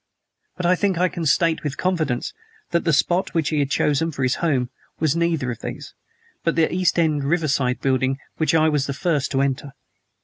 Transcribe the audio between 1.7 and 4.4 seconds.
confidence that the spot which he had chosen for his